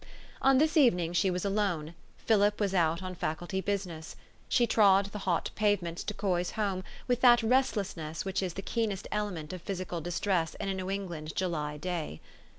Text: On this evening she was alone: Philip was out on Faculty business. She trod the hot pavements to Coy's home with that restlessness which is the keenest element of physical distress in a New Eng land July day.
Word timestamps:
On 0.41 0.57
this 0.57 0.77
evening 0.77 1.13
she 1.13 1.29
was 1.29 1.45
alone: 1.45 1.93
Philip 2.17 2.59
was 2.59 2.73
out 2.73 3.03
on 3.03 3.13
Faculty 3.13 3.61
business. 3.61 4.15
She 4.49 4.65
trod 4.65 5.05
the 5.11 5.19
hot 5.29 5.51
pavements 5.53 6.03
to 6.05 6.15
Coy's 6.15 6.53
home 6.53 6.83
with 7.07 7.21
that 7.21 7.43
restlessness 7.43 8.25
which 8.25 8.41
is 8.41 8.55
the 8.55 8.63
keenest 8.63 9.07
element 9.11 9.53
of 9.53 9.61
physical 9.61 10.01
distress 10.01 10.55
in 10.55 10.69
a 10.69 10.73
New 10.73 10.89
Eng 10.89 11.07
land 11.07 11.35
July 11.35 11.77
day. 11.77 12.19